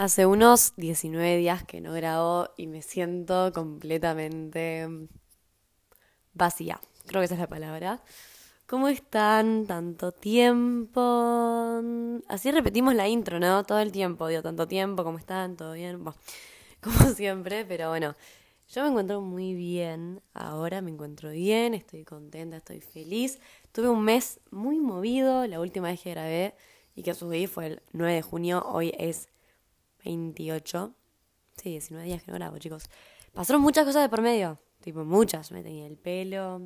[0.00, 4.88] Hace unos 19 días que no grabo y me siento completamente
[6.32, 6.80] vacía.
[7.04, 8.02] Creo que esa es la palabra.
[8.66, 9.66] ¿Cómo están?
[9.66, 11.82] Tanto tiempo.
[12.28, 13.62] Así repetimos la intro, ¿no?
[13.64, 15.58] Todo el tiempo, digo, tanto tiempo, ¿cómo están?
[15.58, 16.02] ¿Todo bien?
[16.80, 18.16] Como siempre, pero bueno,
[18.70, 20.22] yo me encuentro muy bien.
[20.32, 23.38] Ahora me encuentro bien, estoy contenta, estoy feliz.
[23.70, 25.46] Tuve un mes muy movido.
[25.46, 26.54] La última vez que grabé
[26.94, 28.64] y que subí fue el 9 de junio.
[28.66, 29.28] Hoy es
[30.04, 30.94] 28.
[31.56, 32.84] Sí, 19 días que no grabo, chicos.
[33.32, 34.58] Pasaron muchas cosas de por medio.
[34.80, 35.52] Tipo, muchas.
[35.52, 36.60] Me tenía el pelo.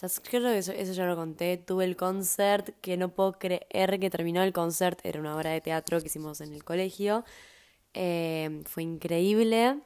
[0.00, 1.56] Ya, creo que eso, ya lo conté.
[1.56, 5.00] Tuve el concert que no puedo creer que terminó el concert.
[5.04, 7.24] Era una obra de teatro que hicimos en el colegio.
[7.94, 9.80] Eh, fue increíble.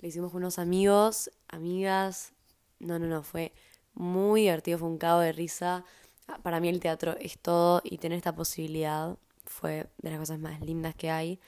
[0.00, 2.32] Lo hicimos con unos amigos, amigas.
[2.78, 3.22] No, no, no.
[3.22, 3.52] Fue
[3.94, 4.78] muy divertido.
[4.78, 5.84] Fue un cabo de risa.
[6.42, 9.16] Para mí el teatro es todo y tener esta posibilidad
[9.48, 11.40] fue de las cosas más lindas que hay.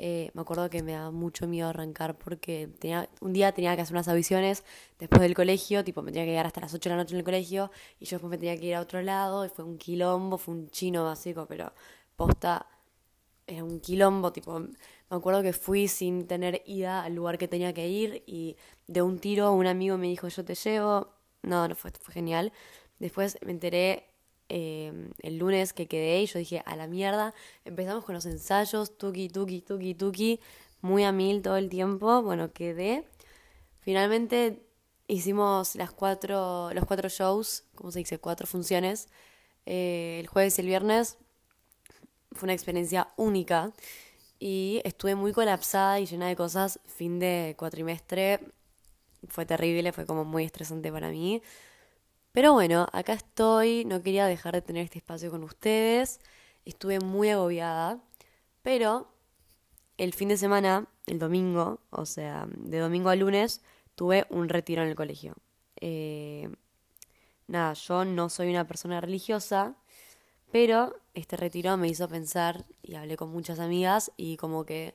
[0.00, 3.82] Eh, me acuerdo que me daba mucho miedo arrancar porque tenía, un día tenía que
[3.82, 4.64] hacer unas audiciones
[4.98, 7.18] después del colegio, tipo me tenía que quedar hasta las 8 de la noche en
[7.18, 9.76] el colegio y yo después me tenía que ir a otro lado y fue un
[9.76, 11.72] quilombo, fue un chino básico, pero
[12.16, 12.66] posta
[13.46, 17.72] era un quilombo, tipo me acuerdo que fui sin tener ida al lugar que tenía
[17.74, 21.08] que ir y de un tiro un amigo me dijo yo te llevo,
[21.42, 22.52] no, no fue, fue genial.
[22.98, 24.07] Después me enteré
[24.50, 28.96] Em, el lunes que quedé y yo dije, a la mierda, empezamos con los ensayos,
[28.96, 30.40] tuki, tuki, tuki, tuki,
[30.80, 33.04] muy a mil todo el tiempo, bueno, quedé.
[33.80, 34.62] Finalmente
[35.06, 38.18] hicimos las cuatro, los cuatro shows, ¿cómo se dice?
[38.18, 39.08] Cuatro funciones,
[39.66, 41.18] eh, el jueves y el viernes.
[42.32, 43.72] Fue una experiencia única
[44.38, 46.80] y estuve muy colapsada y llena de cosas.
[46.86, 48.40] Fin de cuatrimestre
[49.28, 51.42] fue terrible, fue como muy estresante para mí.
[52.38, 56.20] Pero bueno, acá estoy, no quería dejar de tener este espacio con ustedes,
[56.64, 57.98] estuve muy agobiada,
[58.62, 59.12] pero
[59.96, 63.60] el fin de semana, el domingo, o sea, de domingo a lunes,
[63.96, 65.34] tuve un retiro en el colegio.
[65.80, 66.48] Eh,
[67.48, 69.74] nada, yo no soy una persona religiosa,
[70.52, 74.94] pero este retiro me hizo pensar y hablé con muchas amigas y como que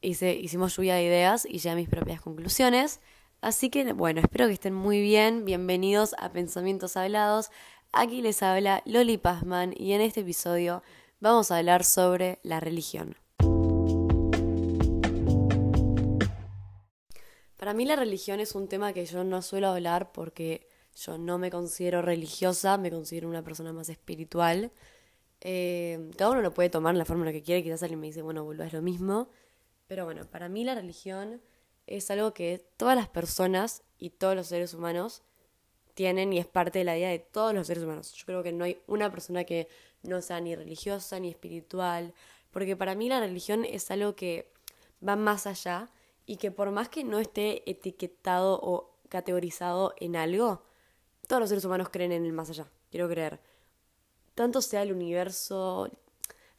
[0.00, 3.00] hice, hicimos lluvia de ideas y llegué a mis propias conclusiones.
[3.42, 5.44] Así que bueno, espero que estén muy bien.
[5.44, 7.50] Bienvenidos a Pensamientos Hablados.
[7.90, 10.84] Aquí les habla Loli Pazman y en este episodio
[11.18, 13.16] vamos a hablar sobre la religión.
[17.56, 21.36] Para mí la religión es un tema que yo no suelo hablar porque yo no
[21.38, 24.70] me considero religiosa, me considero una persona más espiritual.
[25.40, 28.44] Eh, cada uno lo puede tomar la forma que quiere, quizás alguien me dice, bueno,
[28.44, 29.30] vuelvo es lo mismo.
[29.88, 31.42] Pero bueno, para mí la religión
[31.86, 35.22] es algo que todas las personas y todos los seres humanos
[35.94, 38.12] tienen y es parte de la vida de todos los seres humanos.
[38.14, 39.68] Yo creo que no hay una persona que
[40.02, 42.14] no sea ni religiosa ni espiritual,
[42.50, 44.50] porque para mí la religión es algo que
[45.06, 45.90] va más allá
[46.26, 50.62] y que por más que no esté etiquetado o categorizado en algo,
[51.26, 53.40] todos los seres humanos creen en el más allá, quiero creer.
[54.34, 55.90] Tanto sea el universo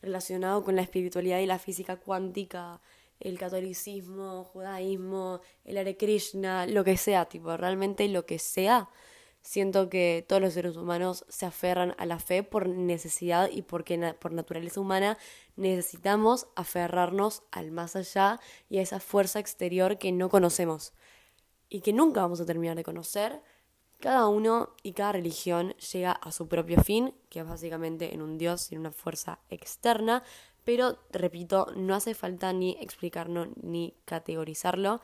[0.01, 2.81] relacionado con la espiritualidad y la física cuántica,
[3.19, 8.90] el catolicismo, judaísmo, el Hare Krishna, lo que sea, tipo, realmente lo que sea.
[9.41, 14.16] Siento que todos los seres humanos se aferran a la fe por necesidad y porque
[14.19, 15.18] por naturaleza humana
[15.57, 20.94] necesitamos aferrarnos al más allá y a esa fuerza exterior que no conocemos
[21.68, 23.41] y que nunca vamos a terminar de conocer.
[24.00, 28.38] Cada uno y cada religión llega a su propio fin, que es básicamente en un
[28.38, 30.24] Dios en una fuerza externa,
[30.63, 35.01] pero, repito, no hace falta ni explicarlo ni categorizarlo.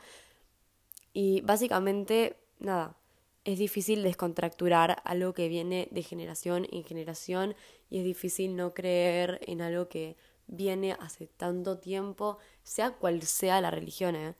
[1.12, 2.96] Y básicamente, nada,
[3.44, 7.54] es difícil descontracturar algo que viene de generación en generación
[7.88, 10.16] y es difícil no creer en algo que
[10.46, 14.34] viene hace tanto tiempo, sea cual sea la religión, ¿eh?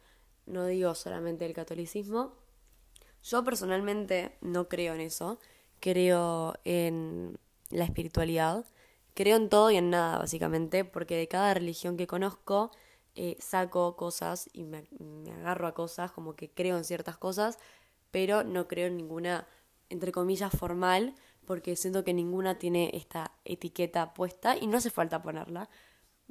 [0.47, 2.35] no digo solamente el catolicismo.
[3.23, 5.39] Yo personalmente no creo en eso,
[5.79, 7.39] creo en
[7.71, 8.65] la espiritualidad
[9.15, 12.71] creo en todo y en nada, básicamente, porque de cada religión que conozco
[13.15, 14.85] eh, saco cosas y me,
[15.41, 17.59] agarro a cosas, como que creo en ciertas cosas,
[18.11, 19.47] pero no creo en ninguna,
[19.89, 21.15] entre comillas, formal,
[21.45, 25.69] porque siento que ninguna tiene esta etiqueta puesta y no hace falta ponerla.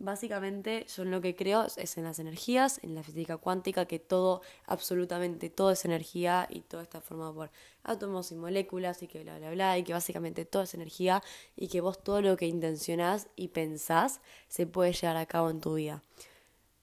[0.01, 3.99] Básicamente yo en lo que creo es en las energías, en la física cuántica, que
[3.99, 7.51] todo, absolutamente todo es energía y todo está formado por
[7.83, 11.21] átomos y moléculas y que bla, bla, bla, y que básicamente todo es energía
[11.57, 15.59] y que vos todo lo que intencionás y pensás se puede llevar a cabo en
[15.59, 16.01] tu vida.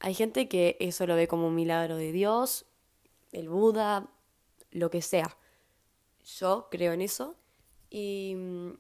[0.01, 2.67] Hay gente que eso lo ve como un milagro de Dios,
[3.33, 4.11] el Buda,
[4.73, 5.39] lo que sea.
[6.39, 7.35] Yo creo en eso
[7.89, 8.73] y mm,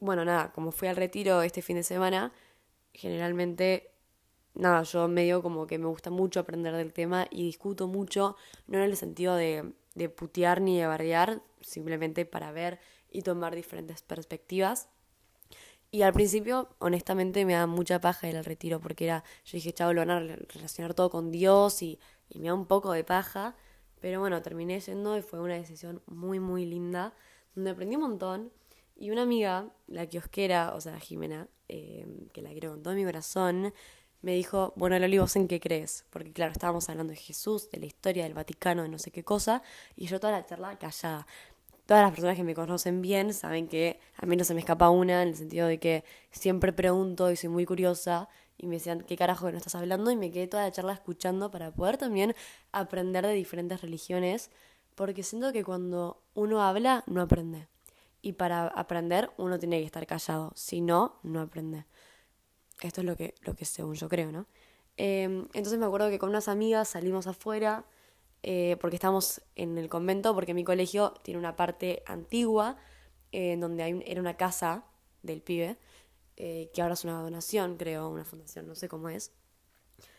[0.00, 2.32] bueno, nada, como fui al retiro este fin de semana,
[2.98, 3.92] generalmente
[4.54, 8.36] nada, yo medio como que me gusta mucho aprender del tema y discuto mucho,
[8.66, 12.80] no en el sentido de, de putear ni de bardear, simplemente para ver
[13.10, 14.88] y tomar diferentes perspectivas.
[15.90, 19.94] Y al principio, honestamente, me da mucha paja el retiro, porque era, yo dije, chavo,
[19.94, 21.98] lo van a relacionar todo con Dios y,
[22.28, 23.56] y me da un poco de paja.
[24.00, 27.14] Pero bueno, terminé yendo y fue una decisión muy, muy linda,
[27.54, 28.52] donde aprendí un montón.
[28.96, 33.04] Y una amiga, la kiosquera, o sea, Jimena, eh, que la quiero con todo mi
[33.04, 33.72] corazón,
[34.20, 36.04] me dijo, bueno, Loli, ¿vos en qué crees?
[36.10, 39.22] Porque claro, estábamos hablando de Jesús, de la historia del Vaticano, de no sé qué
[39.22, 39.62] cosa,
[39.96, 41.26] y yo toda la charla callada
[41.88, 44.90] todas las personas que me conocen bien saben que a mí no se me escapa
[44.90, 48.28] una, en el sentido de que siempre pregunto y soy muy curiosa
[48.58, 50.10] y me decían, ¿qué carajo que no estás hablando?
[50.10, 52.34] Y me quedé toda la charla escuchando para poder también
[52.72, 54.50] aprender de diferentes religiones,
[54.96, 57.68] porque siento que cuando uno habla, no aprende.
[58.28, 61.86] Y para aprender, uno tiene que estar callado, si no, no aprende.
[62.82, 64.44] Esto es lo que, lo que según yo creo, ¿no?
[64.98, 67.86] Em, entonces me acuerdo que con unas amigas salimos afuera
[68.42, 72.76] eh, porque estamos en el convento, porque mi colegio tiene una parte antigua,
[73.32, 74.84] eh, en donde hay, era una casa
[75.22, 75.78] del pibe,
[76.36, 79.32] eh, que ahora es una donación, creo, una fundación, no sé cómo es.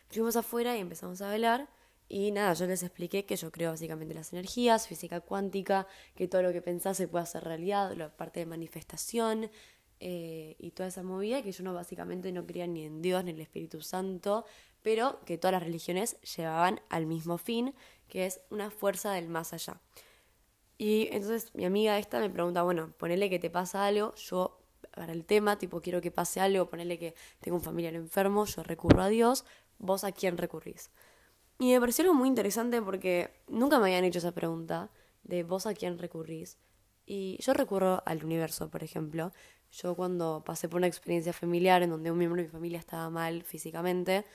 [0.10, 1.70] Fuimos afuera y empezamos a velar.
[2.12, 5.86] Y nada, yo les expliqué que yo creo básicamente las energías, física cuántica,
[6.16, 9.52] que todo lo que pensás se puede hacer realidad, la parte de manifestación
[10.00, 13.36] y toda esa movida, que yo no básicamente no creía ni en Dios ni en
[13.36, 14.46] el Espíritu Santo,
[14.82, 17.76] pero que todas las religiones llevaban al mismo fin,
[18.08, 19.80] que es una fuerza del más allá.
[20.80, 24.60] Y entonces mi amiga esta me pregunta, bueno, ponele que te pasa algo, yo
[24.96, 28.64] para el tema, tipo quiero que pase algo, ponele que tengo un familiar enfermo, yo
[28.64, 29.46] recurro a Dios,
[29.78, 30.90] vos a quién recurrís.
[31.60, 34.90] Y me pareció algo muy interesante porque nunca me habían hecho esa pregunta
[35.24, 36.58] de vos a quién recurrís.
[37.06, 39.34] Y yo recurro al universo, por ejemplo.
[39.72, 43.10] Yo cuando pasé por una experiencia familiar en donde un miembro de mi familia estaba
[43.10, 44.26] mal físicamente,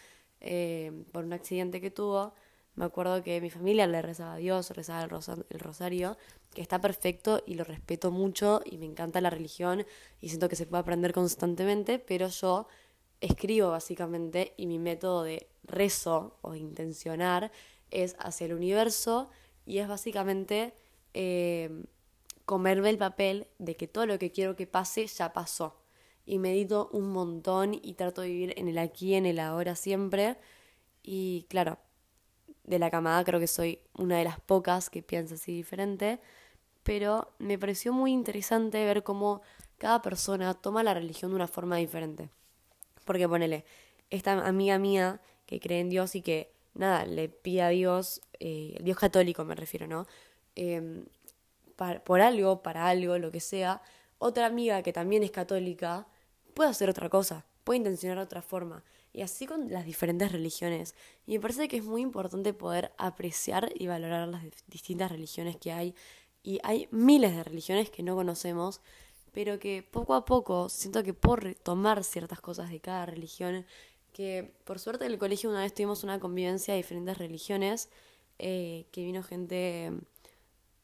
[0.41, 2.35] eh, por un accidente que tuvo,
[2.75, 6.17] me acuerdo que mi familia le rezaba a Dios, rezaba el, rosario,
[6.53, 9.87] que está perfecto y lo respeto mucho y me encanta la religión
[10.21, 12.67] y siento que se puede aprender constantemente, pero yo
[13.21, 17.51] escribo básicamente y mi método de rezo o intencionar
[17.91, 19.31] es hacia el universo
[19.67, 20.75] y es básicamente
[21.15, 21.71] eh,
[22.45, 25.81] comerme el papel de que todo lo que quiero que pase ya pasó.
[26.27, 30.39] Y medito un montón y trato de vivir en el aquí, en el ahora siempre.
[31.03, 31.79] Y claro,
[32.65, 36.21] de la camada, creo que soy una de las pocas que piensa así diferente,
[36.83, 39.43] pero me pareció muy interesante ver cómo
[39.79, 42.31] cada persona toma la religión de una forma diferente.
[43.05, 43.65] Porque ponele,
[44.11, 48.79] esta amiga mía que cree en Dios y que, nada, le pide a Dios, eh,
[48.83, 50.07] Dios católico me refiero, ¿no?
[50.57, 51.05] Em,
[52.05, 53.83] por algo, para algo, lo que sea,
[54.19, 56.07] otra amiga que también es católica
[56.55, 58.85] puede hacer otra cosa, puede intencionar otra forma.
[59.13, 60.95] Y así con las diferentes religiones.
[61.27, 65.73] Y me parece que es muy importante poder apreciar y valorar las distintas religiones que
[65.73, 65.95] hay.
[66.43, 68.81] Y hay miles de religiones que no conocemos,
[69.33, 73.67] pero que poco a poco siento que por tomar ciertas cosas de cada religión,
[74.15, 77.91] que por suerte en el colegio una vez tuvimos una convivencia de diferentes religiones,
[78.39, 79.93] eh, que vino gente,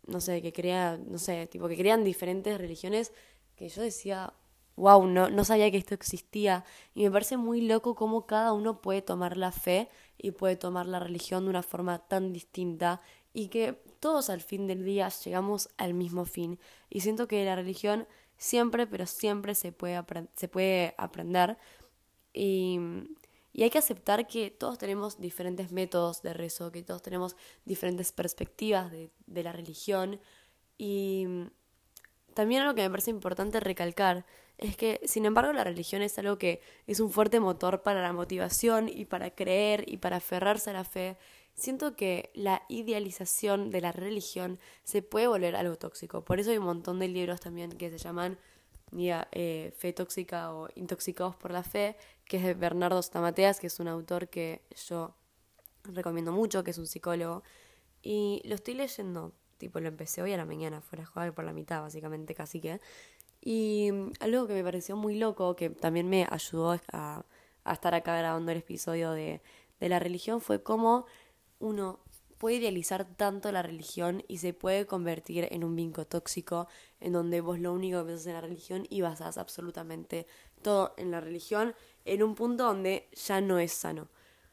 [0.07, 3.13] no sé, que crea, no sé, tipo que crean diferentes religiones,
[3.55, 4.35] que yo decía,
[4.77, 6.65] wow, no, no sabía que esto existía.
[6.93, 9.89] Y me parece muy loco cómo cada uno puede tomar la fe
[10.19, 13.01] y puede tomar la religión de una forma tan distinta
[13.33, 16.59] y que todos al fin del día llegamos al mismo fin.
[16.89, 20.03] Y siento que la religión siempre, pero siempre se puede,
[20.35, 21.59] se puede aprender.
[22.33, 22.79] Y,
[23.53, 28.13] y hay que aceptar que todos tenemos diferentes métodos de rezo, que todos tenemos diferentes
[28.13, 30.21] perspectivas de, la religión.
[30.79, 31.27] Y
[32.35, 34.25] también algo que me parece importante recalcar
[34.57, 38.13] es que, sin embargo, la religión es algo que es un fuerte motor para la
[38.13, 41.17] motivación y para creer y para aferrarse a la fe.
[41.55, 46.25] Siento que la idealización de la religión se puede volver algo tóxico.
[46.25, 48.39] Por eso hay un montón de libros también que se llaman
[48.93, 53.81] eh, Fe Tóxica o Intoxicados por la Fe, que es de Bernardo Stamateas, que es
[53.81, 55.15] un autor que yo
[55.85, 57.43] recomiendo mucho, que es un psicólogo.
[58.03, 61.53] Y lo estoy leyendo, tipo lo empecé hoy a la mañana, fuera jugar por la
[61.53, 62.81] mitad, básicamente, casi que.
[63.41, 67.25] Y mm, algo que me pareció muy loco, que también me ayudó a,
[67.71, 69.41] estar acá grabando el episodio de,
[69.79, 71.07] de la religión, fue cómo
[71.61, 72.01] uno
[72.41, 76.69] puede idealizar tanto la religión y se puede convertir en un vinco tóxico
[76.99, 80.27] en donde vos lo único que pensás en la religión y basás absolutamente
[80.63, 81.75] todo en la religión
[82.07, 84.09] en un punto donde ya no es sano.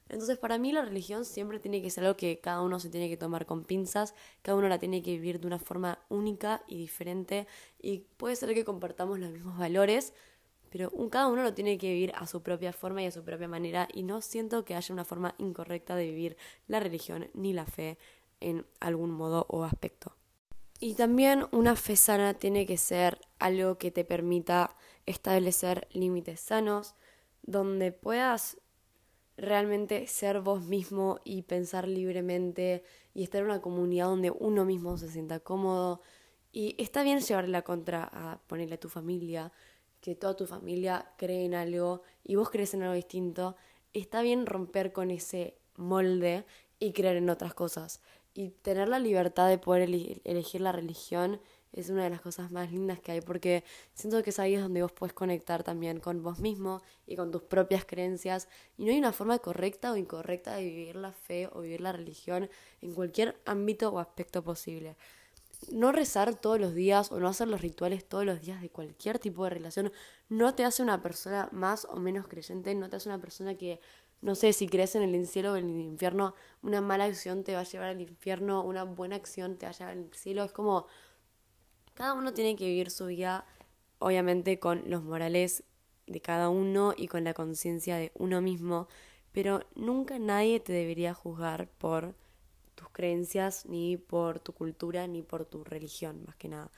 [0.09, 3.07] Entonces para mí la religión siempre tiene que ser algo que cada uno se tiene
[3.07, 6.75] que tomar con pinzas, cada uno la tiene que vivir de una forma única y
[6.75, 7.47] diferente
[7.81, 10.13] y puede ser que compartamos los mismos valores,
[10.77, 13.47] pero cada uno lo tiene que vivir a su propia forma y a su propia
[13.47, 17.65] manera y no siento que haya una forma incorrecta de vivir la religión ni la
[17.65, 17.97] fe
[18.41, 20.15] en algún modo o aspecto.
[20.79, 24.75] Y también una fe sana tiene que ser algo que te permita
[25.07, 26.93] establecer límites sanos,
[27.41, 28.59] donde puedas
[29.35, 32.83] realmente ser vos mismo y pensar libremente
[33.15, 36.01] y estar en una comunidad donde uno mismo se sienta cómodo.
[36.51, 39.51] Y está bien llevarle la contra a ponerle a tu familia,
[40.07, 43.57] que toda tu familia cree en algo y vos crees en algo distinto.
[43.91, 46.45] Está bien romper con ese molde
[46.79, 47.99] y creer en otras cosas.
[48.33, 49.81] Y tener la libertad de poder
[50.23, 51.41] elegir la religión
[51.73, 54.61] es una de las cosas más lindas que hay, porque siento que es ahí es
[54.61, 58.47] donde vos puedes conectar también con vos mismo y con tus propias creencias.
[58.77, 61.91] Y no hay una forma correcta o incorrecta de vivir la fe o vivir la
[61.91, 62.49] religión
[62.81, 64.95] en cualquier ámbito o aspecto posible.
[65.71, 69.19] No rezar todos los días o no hacer los rituales todos los días de cualquier
[69.19, 69.91] tipo de relación
[70.29, 73.79] no te hace una persona más o menos creyente, no te hace una persona que
[74.21, 76.33] no sé, si crees en el cielo o en el infierno,
[76.63, 79.75] una mala acción te va a llevar al infierno, una buena acción te va a
[79.75, 80.43] llevar al cielo.
[80.43, 80.87] Es como,
[81.93, 83.45] cada uno tiene que vivir su vida,
[83.99, 85.63] obviamente, con los morales
[86.07, 88.87] de cada uno y con la conciencia de uno mismo,
[89.31, 92.15] pero nunca nadie te debería juzgar por
[92.77, 96.71] tus creencias, ni por tu cultura, ni por tu religión, más que nada.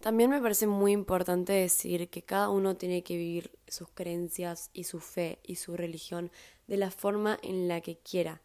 [0.00, 4.84] También me parece muy importante decir que cada uno tiene que vivir sus creencias y
[4.84, 6.30] su fe y su religión
[6.68, 8.40] de la forma en la que quiera.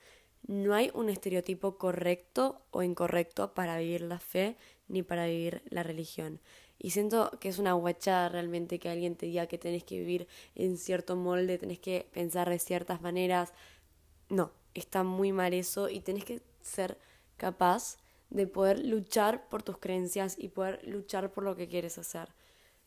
[0.47, 4.57] No hay un estereotipo correcto o incorrecto para vivir la fe
[4.87, 6.39] ni para vivir la religión.
[6.79, 10.27] Y siento que es una guachada realmente que alguien te diga que tenés que vivir
[10.55, 13.53] en cierto molde, tenés que pensar de ciertas maneras.
[14.29, 16.97] No, está muy mal eso y tenés que ser
[17.37, 17.97] capaz
[18.29, 22.29] de poder luchar por tus creencias y poder luchar por lo que quieres hacer.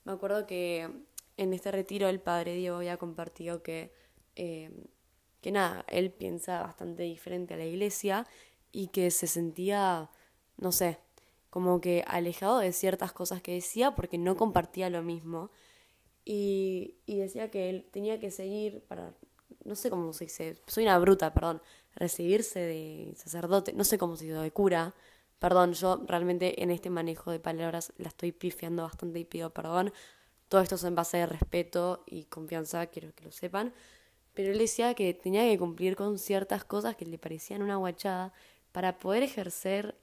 [0.04, 0.90] Me acuerdo que
[1.36, 3.92] en este retiro el padre Diego había compartido que,
[4.36, 4.70] eh,
[5.40, 8.26] que nada, él piensa bastante diferente a la iglesia
[8.72, 10.10] y que se sentía,
[10.56, 10.98] no sé,
[11.50, 15.50] como que alejado de ciertas cosas que decía porque no compartía lo mismo.
[16.24, 19.14] Y, y decía que él tenía que seguir para,
[19.64, 21.60] no sé cómo se dice, soy una bruta, perdón,
[21.96, 24.94] recibirse de sacerdote, no sé cómo se dice, de cura,
[25.44, 29.92] Perdón, yo realmente en este manejo de palabras la estoy pifiando bastante y pido perdón.
[30.48, 33.74] Todo esto es en base de respeto y confianza, quiero que lo sepan.
[34.32, 38.32] Pero él decía que tenía que cumplir con ciertas cosas que le parecían una guachada
[38.72, 39.94] para poder ejercer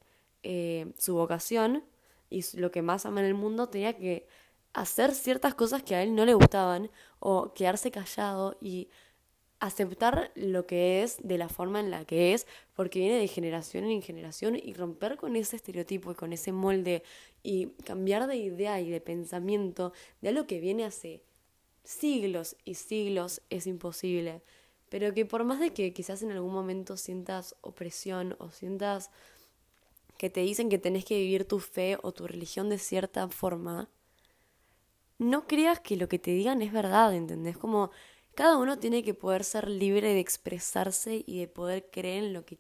[0.44, 1.84] eh, su vocación
[2.30, 4.28] y lo que más ama en el mundo, tenía que
[4.74, 8.90] hacer ciertas cosas que a él no le gustaban o quedarse callado y
[9.62, 13.86] aceptar lo que es de la forma en la que es, porque viene de generación
[13.86, 17.04] en generación y romper con ese estereotipo y con ese molde
[17.44, 21.22] y cambiar de idea y de pensamiento de algo que viene hace
[21.84, 24.42] siglos y siglos es imposible.
[24.90, 29.12] Pero que por más de que quizás en algún momento sientas opresión o sientas
[30.18, 33.90] que te dicen que tenés que vivir tu fe o tu religión de cierta forma,
[35.20, 37.58] no creas que lo que te digan es verdad, ¿entendés?
[37.58, 37.92] Como
[38.36, 42.46] cada uno tiene que poder ser libre de expresarse y de poder creer en lo
[42.46, 42.60] que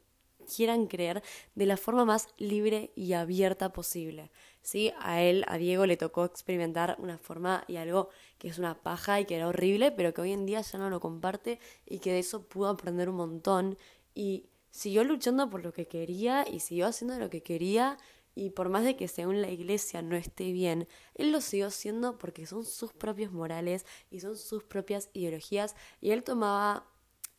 [0.55, 1.23] quieran creer
[1.55, 4.31] de la forma más libre y abierta posible.
[4.61, 4.91] ¿Sí?
[4.99, 9.19] A él, a Diego, le tocó experimentar una forma y algo que es una paja
[9.19, 12.11] y que era horrible, pero que hoy en día ya no lo comparte y que
[12.11, 13.77] de eso pudo aprender un montón
[14.13, 17.97] y siguió luchando por lo que quería y siguió haciendo lo que quería
[18.35, 22.17] y por más de que según la iglesia no esté bien, él lo siguió siendo
[22.17, 26.87] porque son sus propios morales y son sus propias ideologías y él tomaba,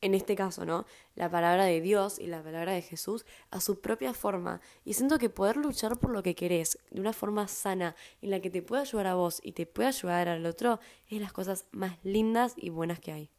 [0.00, 0.84] en este caso, ¿no?
[1.14, 5.18] La palabra de Dios y la palabra de Jesús a su propia forma y siento
[5.18, 8.62] que poder luchar por lo que querés de una forma sana en la que te
[8.62, 12.54] pueda ayudar a vos y te pueda ayudar al otro es las cosas más lindas
[12.56, 13.30] y buenas que hay.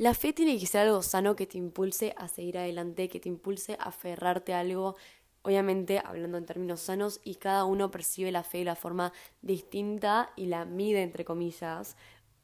[0.00, 3.28] La fe tiene que ser algo sano que te impulse a seguir adelante, que te
[3.28, 4.96] impulse a aferrarte a algo
[5.42, 10.32] obviamente hablando en términos sanos y cada uno percibe la fe de la forma distinta
[10.36, 11.96] y la mide entre comillas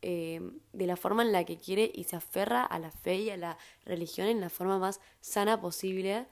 [0.03, 0.41] eh,
[0.73, 3.37] de la forma en la que quiere y se aferra a la fe y a
[3.37, 6.27] la religión en la forma más sana posible.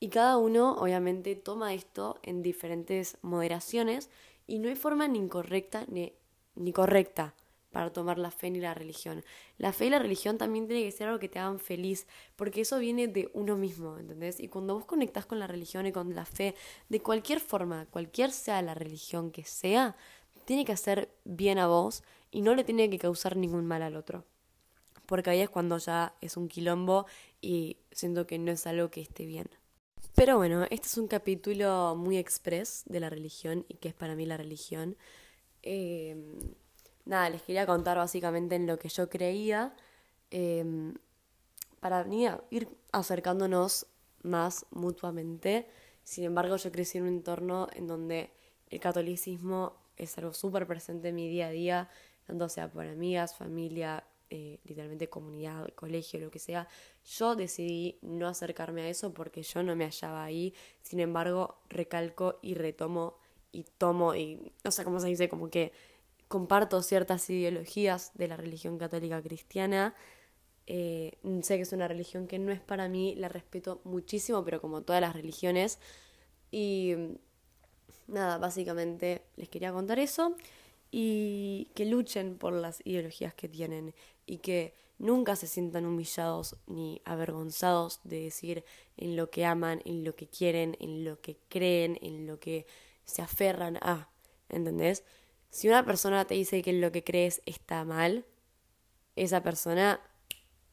[0.00, 4.10] Y cada uno obviamente toma esto en diferentes moderaciones
[4.46, 6.14] y no hay forma ni incorrecta ni,
[6.54, 7.34] ni correcta
[7.70, 9.24] para tomar la fe ni la religión.
[9.58, 12.62] La fe y la religión también tiene que ser algo que te hagan feliz, porque
[12.62, 14.40] eso viene de uno mismo, ¿entendés?
[14.40, 16.54] Y cuando vos conectás con la religión y con la fe,
[16.88, 19.96] de cualquier forma, cualquier sea la religión que sea,
[20.44, 23.96] tiene que hacer bien a vos y no le tiene que causar ningún mal al
[23.96, 24.24] otro.
[25.06, 27.06] Porque ahí es cuando ya es un quilombo
[27.40, 29.48] y siento que no es algo que esté bien.
[30.14, 34.14] Pero bueno, este es un capítulo muy express de la religión y que es para
[34.14, 34.96] mí la religión.
[35.62, 36.16] Eh,
[37.10, 39.74] nada, les quería contar básicamente en lo que yo creía
[40.30, 40.94] em,
[41.80, 42.06] para
[42.50, 43.86] ir acercándonos
[44.22, 45.66] más mutuamente.
[46.04, 48.30] Sin embargo, yo crecí en un entorno en donde
[48.68, 51.88] el catolicismo es algo súper presente en mi día a día,
[52.26, 56.68] tanto sea por amigas, familia, eh, literalmente comunidad, colegio, lo que sea.
[57.04, 60.54] Yo decidí no acercarme a eso porque yo no me hallaba ahí.
[60.82, 63.16] Sin embargo, recalco y retomo
[63.50, 65.72] y tomo y no sé cómo se dice, como que
[66.30, 69.96] comparto ciertas ideologías de la religión católica cristiana.
[70.68, 74.60] Eh, sé que es una religión que no es para mí, la respeto muchísimo, pero
[74.60, 75.80] como todas las religiones.
[76.52, 76.94] Y
[78.06, 80.36] nada, básicamente les quería contar eso
[80.92, 83.92] y que luchen por las ideologías que tienen
[84.24, 88.64] y que nunca se sientan humillados ni avergonzados de decir
[88.96, 92.66] en lo que aman, en lo que quieren, en lo que creen, en lo que
[93.04, 94.08] se aferran a,
[94.48, 95.02] ¿entendés?
[95.50, 98.24] Si una persona te dice que lo que crees está mal,
[99.16, 100.00] esa persona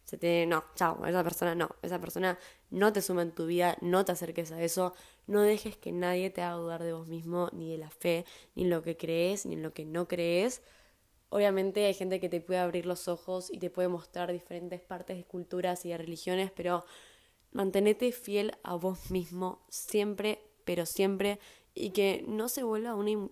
[0.03, 0.45] se te...
[0.45, 4.13] No, chao, esa persona no, esa persona no te suma en tu vida, no te
[4.13, 4.93] acerques a eso,
[5.25, 8.63] no dejes que nadie te haga dudar de vos mismo, ni de la fe, ni
[8.63, 10.61] en lo que crees, ni en lo que no crees.
[11.29, 15.17] Obviamente hay gente que te puede abrir los ojos y te puede mostrar diferentes partes
[15.17, 16.85] de culturas y de religiones, pero
[17.51, 21.39] mantenete fiel a vos mismo siempre, pero siempre,
[21.79, 23.29] y que no se vuelva una,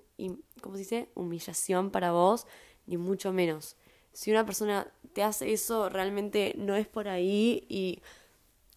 [0.61, 1.09] ¿cómo se dice?
[1.15, 2.47] humillación para vos,
[2.85, 3.75] ni mucho menos.
[4.13, 8.01] Si una persona te hace eso, realmente no es por ahí y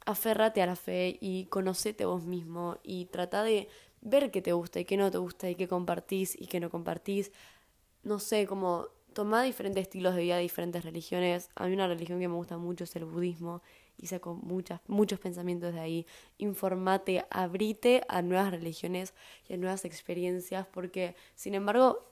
[0.07, 3.69] aférrate a la fe y conocete vos mismo y trata de
[4.01, 6.71] ver qué te gusta y qué no te gusta y qué compartís y qué no
[6.71, 7.31] compartís.
[8.03, 11.51] No sé, como tomar diferentes estilos de vida diferentes religiones.
[11.57, 13.63] A mí una religión que me gusta mucho es el budismo
[13.99, 16.07] y saco muchas, muchos pensamientos de ahí.
[16.39, 19.13] Informate, abrite a nuevas religiones
[19.49, 22.07] y a nuevas experiencias porque, sin embargo,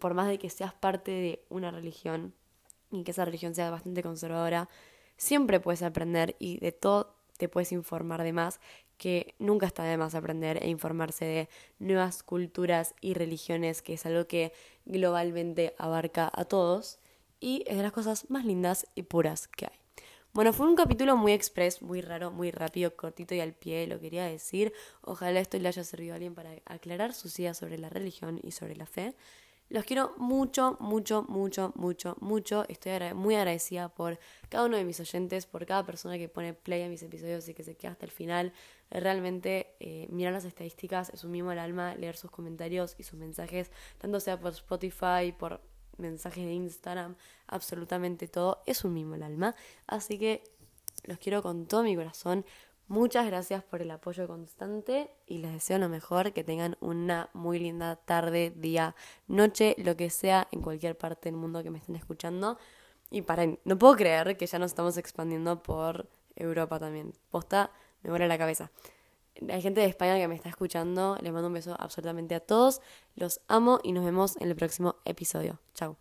[0.00, 2.34] por más de que seas parte de una religión
[2.90, 4.68] y que esa religión sea bastante conservadora,
[5.16, 8.60] siempre puedes aprender y de todo te puedes informar de más,
[8.98, 11.48] que nunca está de más aprender e informarse de
[11.78, 14.52] nuevas culturas y religiones, que es algo que
[14.84, 16.98] globalmente abarca a todos
[17.40, 19.87] y es de las cosas más lindas y puras que hay.
[20.34, 23.98] Bueno, fue un capítulo muy express, muy raro, muy rápido, cortito y al pie, lo
[23.98, 24.72] quería decir.
[25.00, 28.52] Ojalá esto le haya servido a alguien para aclarar sus ideas sobre la religión y
[28.52, 29.14] sobre la fe.
[29.70, 32.64] Los quiero mucho, mucho, mucho, mucho, mucho.
[32.68, 36.82] Estoy muy agradecida por cada uno de mis oyentes, por cada persona que pone play
[36.82, 38.52] a mis episodios y que se queda hasta el final.
[38.90, 43.18] Realmente eh, mirar las estadísticas es un mimo al alma, leer sus comentarios y sus
[43.18, 45.60] mensajes, tanto sea por Spotify, por
[45.98, 49.54] mensajes de Instagram, absolutamente todo, es un mimo al alma.
[49.86, 50.44] Así que
[51.04, 52.44] los quiero con todo mi corazón.
[52.88, 57.58] Muchas gracias por el apoyo constante y les deseo lo mejor, que tengan una muy
[57.58, 58.94] linda tarde, día,
[59.26, 62.58] noche, lo que sea, en cualquier parte del mundo que me estén escuchando.
[63.10, 67.12] Y para no puedo creer que ya nos estamos expandiendo por Europa también.
[67.30, 67.70] Posta,
[68.02, 68.70] me muere la cabeza.
[69.48, 72.80] Hay gente de España que me está escuchando, les mando un beso absolutamente a todos,
[73.14, 75.60] los amo y nos vemos en el próximo episodio.
[75.74, 75.96] Chao.